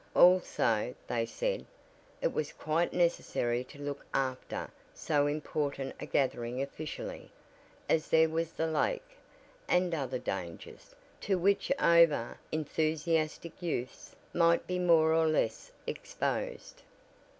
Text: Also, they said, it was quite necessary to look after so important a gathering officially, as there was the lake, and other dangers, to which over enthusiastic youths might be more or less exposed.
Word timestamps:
Also, 0.15 0.95
they 1.05 1.27
said, 1.27 1.63
it 2.23 2.33
was 2.33 2.51
quite 2.53 2.91
necessary 2.91 3.63
to 3.63 3.77
look 3.77 4.03
after 4.15 4.71
so 4.95 5.27
important 5.27 5.93
a 5.99 6.07
gathering 6.07 6.59
officially, 6.59 7.29
as 7.87 8.09
there 8.09 8.27
was 8.27 8.51
the 8.53 8.65
lake, 8.65 9.11
and 9.67 9.93
other 9.93 10.17
dangers, 10.17 10.95
to 11.19 11.37
which 11.37 11.71
over 11.79 12.39
enthusiastic 12.51 13.61
youths 13.61 14.15
might 14.33 14.65
be 14.65 14.79
more 14.79 15.13
or 15.13 15.27
less 15.27 15.71
exposed. 15.85 16.81